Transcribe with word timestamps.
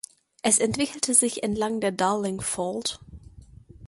Es 0.41 0.57
entwickelte 0.57 1.13
sich 1.13 1.43
entlang 1.43 1.79
der 1.79 1.91
Darling 1.91 2.41
Fault. 2.41 2.99